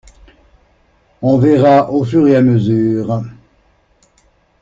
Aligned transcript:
On 1.21 1.37
verra 1.37 1.91
au 1.91 2.03
fur 2.03 2.27
et 2.27 2.35
à 2.35 2.41
mesure. 2.41 3.21